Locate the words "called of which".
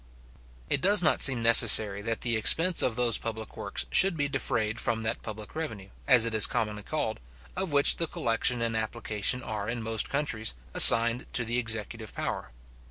6.81-7.97